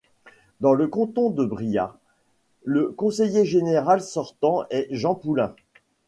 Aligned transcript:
Dans 0.61 0.73
le 0.73 0.87
canton 0.87 1.29
de 1.29 1.45
Briare, 1.45 1.95
le 2.63 2.89
conseiller 2.89 3.45
général 3.45 4.01
sortant 4.01 4.63
est 4.71 4.87
Jean 4.89 5.13
Poulain. 5.13 5.55